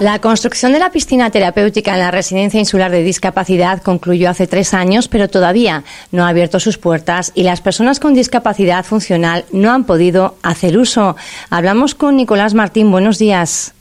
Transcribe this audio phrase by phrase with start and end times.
[0.00, 4.74] La construcción de la piscina terapéutica en la Residencia Insular de Discapacidad concluyó hace tres
[4.74, 9.70] años, pero todavía no ha abierto sus puertas y las personas con discapacidad funcional no
[9.70, 11.16] han podido hacer uso.
[11.48, 12.90] Hablamos con Nicolás Martín.
[12.90, 13.72] Buenos días.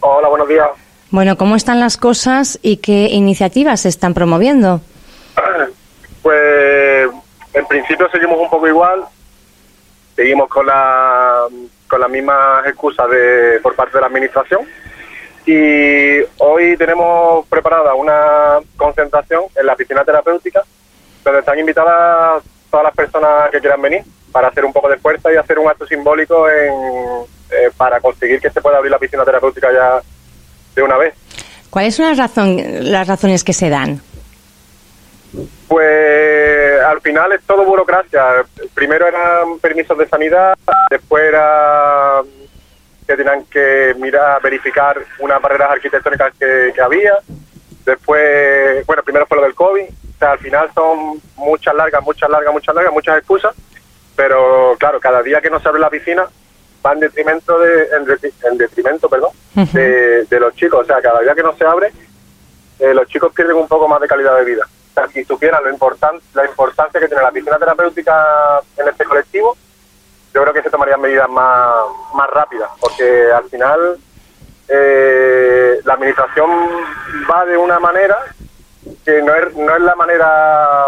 [0.00, 0.68] Hola, buenos días.
[1.10, 4.80] Bueno, ¿cómo están las cosas y qué iniciativas se están promoviendo?
[6.22, 7.10] Pues
[7.52, 9.02] en principio seguimos un poco igual.
[10.14, 11.46] Seguimos con la
[11.88, 14.60] con las mismas excusas de por parte de la administración
[15.46, 20.62] y hoy tenemos preparada una concentración en la piscina terapéutica
[21.24, 25.32] donde están invitadas todas las personas que quieran venir para hacer un poco de fuerza
[25.32, 26.72] y hacer un acto simbólico en,
[27.50, 30.00] eh, para conseguir que se pueda abrir la piscina terapéutica ya
[30.74, 31.14] de una vez.
[31.70, 32.56] ¿Cuáles son las, razón,
[32.90, 34.00] las razones que se dan?
[35.68, 38.44] Pues al final es todo burocracia.
[38.74, 40.54] Primero eran permisos de sanidad,
[40.90, 42.20] después era
[43.12, 47.18] que tenían que mirar, verificar unas barreras arquitectónicas que, había.
[47.84, 49.82] Después, bueno, primero fue lo del COVID.
[49.82, 53.54] O sea, al final son muchas largas, muchas largas, muchas largas, muchas excusas.
[54.16, 56.26] Pero claro, cada día que no se abre la piscina
[56.84, 57.88] va en detrimento, de,
[58.50, 60.80] en, detrimento perdón, de, los chicos.
[60.82, 61.92] O sea, cada día que no se abre,
[62.78, 64.66] eh, los chicos pierden un poco más de calidad de vida.
[64.66, 69.04] O sea, si supieran lo importante, la importancia que tiene la piscina terapéutica en este
[69.04, 69.56] colectivo,
[70.34, 73.98] yo creo que se tomarían medidas más, más rápidas, porque al final
[74.68, 76.50] eh, la administración
[77.30, 78.18] va de una manera
[79.04, 80.86] que no es, no es la manera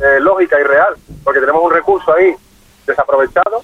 [0.00, 2.34] eh, lógica y real, porque tenemos un recurso ahí
[2.86, 3.62] desaprovechado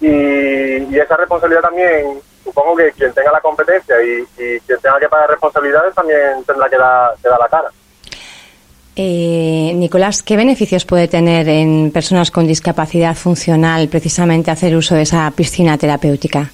[0.00, 5.30] y, esa responsabilidad también, supongo que quien tenga la competencia y, quien tenga que pagar
[5.30, 7.70] responsabilidades también tendrá que dar, que dar la cara.
[8.96, 15.02] Eh, Nicolás, ¿qué beneficios puede tener en personas con discapacidad funcional precisamente hacer uso de
[15.02, 16.50] esa piscina terapéutica?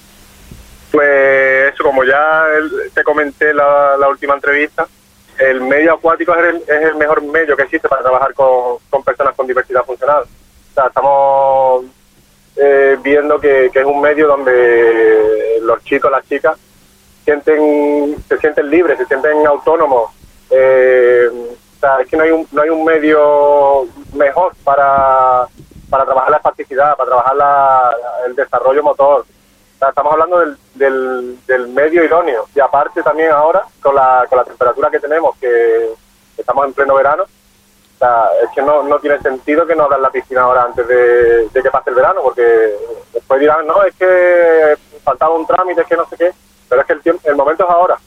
[0.91, 2.45] Pues eso, como ya
[2.95, 4.87] te comenté la, la última entrevista,
[5.41, 9.85] el medio acuático es el, mejor medio que existe para trabajar con, personas con diversidad
[9.85, 10.23] funcional.
[10.23, 11.85] O sea, estamos
[12.57, 16.59] eh, viendo que, es un medio donde los chicos, las chicas,
[17.25, 20.11] se sienten libres, se sienten autónomos.
[20.51, 21.29] Eh,
[22.01, 25.47] es que no hay un, no hay un medio mejor para,
[25.89, 27.97] para trabajar la espasticidad, para trabajar
[28.27, 29.25] el desarrollo motor.
[29.75, 30.41] estamos hablando
[30.75, 32.47] del, del, medio idóneo.
[32.55, 35.91] Y aparte también ahora, con la, con la temperatura que tenemos, que
[36.37, 37.25] estamos en pleno verano,
[38.43, 41.71] es que no, no tiene sentido que no abran la piscina ahora antes de, que
[41.71, 42.75] pase el verano, porque
[43.13, 46.33] después dirán, no, es que faltaba un trámite, es que no sé qué,
[46.69, 47.99] pero es que el, tiempo, el momento es ahora.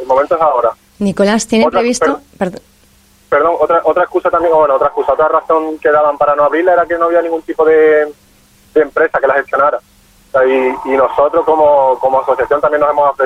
[0.00, 0.70] el momento es ahora.
[0.98, 2.20] Nicolás, ¿tiene previsto...?
[2.38, 2.60] perdón,
[3.40, 6.86] otra, otra excusa también, bueno, otra excusa, otra razón que daban para no abrirla era
[6.86, 8.12] que no había ningún tipo de,
[8.74, 9.78] empresa que la gestionara.
[10.84, 13.18] y, nosotros como, como asociación también nos hemos,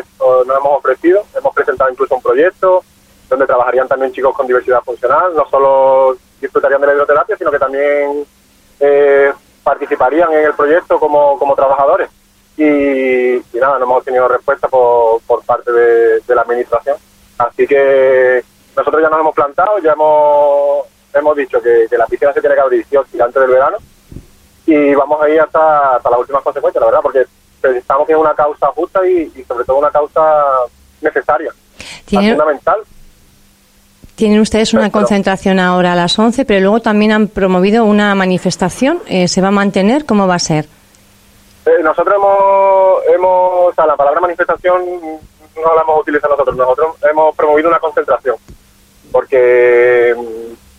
[0.47, 2.83] nos hemos ofrecido, hemos presentado incluso un proyecto
[3.29, 7.59] donde trabajarían también chicos con diversidad funcional, no solo disfrutarían de la hidroterapia, sino que
[7.59, 8.25] también
[8.81, 9.33] eh,
[9.65, 12.09] participarían en el proyecto como, como trabajadores.
[12.57, 16.97] Y, nada, no hemos tenido respuesta por, por parte de la administración.
[17.39, 18.43] Así que
[18.77, 22.61] nosotros ya nos hemos plantado, ya hemos, hemos dicho que, la piscina se tiene que
[22.61, 23.79] abrir sí antes del verano
[24.67, 27.25] y vamos a ir hasta, hasta las últimas consecuencias, la verdad, porque
[27.61, 30.45] pensamos que es una causa justa y, sobre todo una causa
[31.01, 31.53] necesaria,
[32.07, 32.81] fundamental.
[34.17, 39.01] Tienen ustedes una concentración ahora a las 11, pero luego también han promovido una manifestación.
[39.07, 40.07] Eh, ¿Se va a mantener?
[40.07, 40.67] ¿Cómo va a ser?
[41.67, 46.57] Eh, nosotros hemos, hemos, o sea, la palabra manifestación no la hemos utilizado nosotros.
[46.57, 48.37] Nosotros hemos promovido una concentración
[49.17, 50.15] porque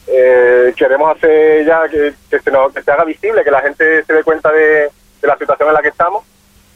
[0.06, 2.40] eh, queremos hacer ya que, se
[2.84, 4.92] se haga visible, que la gente se dé cuenta de,
[5.24, 6.24] la situación en la que estamos.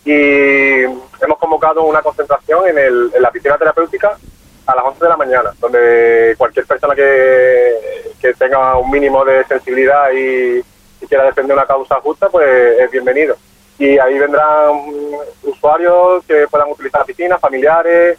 [0.03, 4.17] Y hemos convocado una concentración en, el, en la piscina terapéutica
[4.66, 7.75] a las 11 de la mañana, donde cualquier persona que,
[8.39, 10.63] tenga un mínimo de sensibilidad y
[11.07, 13.35] quiera defender una causa justa, pues es bienvenido.
[13.78, 14.81] Y ahí vendrán
[15.43, 18.17] usuarios que puedan utilizar la piscina, familiares,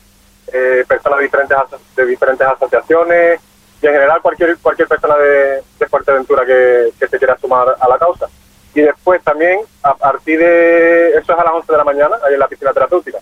[0.52, 1.58] eh, personas de diferentes,
[1.96, 3.40] de diferentes asociaciones
[3.80, 7.88] y en general cualquier cualquier persona de, de Fuerteventura que, que se quiera sumar a
[7.88, 8.28] la causa.
[8.74, 12.34] Y después también, a partir de, eso es a las 11 de la mañana, ahí
[12.34, 13.18] en la piscina terapéutica.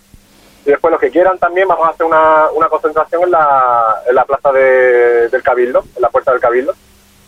[0.64, 4.14] Y después los que quieran también vamos a hacer una, una concentración en la, en
[4.14, 6.74] la plaza del Cabildo, en la puerta del Cabildo.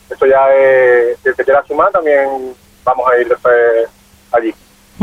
[0.09, 2.55] Eso ya es, si se quiera sumar también
[2.85, 3.89] vamos a ir después
[4.33, 4.55] allí.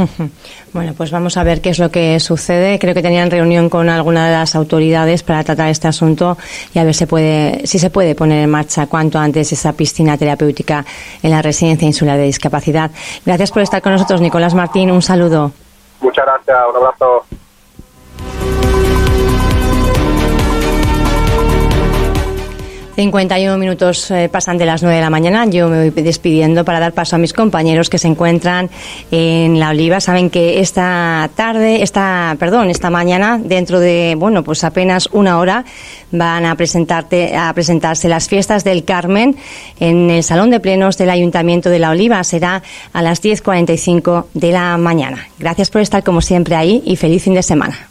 [0.74, 2.78] Bueno, pues vamos a ver qué es lo que sucede.
[2.78, 6.38] Creo que tenían reunión con alguna de las autoridades para tratar este asunto
[6.74, 10.16] y a ver si, puede, si se puede poner en marcha cuanto antes esa piscina
[10.16, 10.86] terapéutica
[11.24, 12.92] en la Residencia Insular de Discapacidad.
[13.25, 14.92] Gracias por estar con nosotros, Nicolás Martín.
[14.92, 15.51] Un saludo.
[16.01, 16.57] Muchas gracias.
[16.69, 17.25] Un abrazo.
[23.00, 25.46] 51 minutos eh, pasan de las 9 de la mañana.
[25.46, 28.69] Yo me voy despidiendo para dar paso a mis compañeros que se encuentran
[29.10, 30.01] en la Oliva.
[30.01, 35.63] Saben que esta tarde, esta, perdón, esta mañana, dentro de, bueno, pues apenas una hora,
[36.12, 39.38] van a presentarte, a presentarse las fiestas del Carmen
[39.80, 42.22] en el Salón de Plenos del Ayuntamiento de la Oliva.
[42.25, 45.25] Será a las 10.45 de la mañana.
[45.40, 47.88] Gracias por estar como siempre ahí y feliz fin de semana.